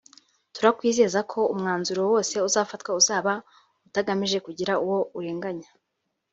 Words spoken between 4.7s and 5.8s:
uwo urenganya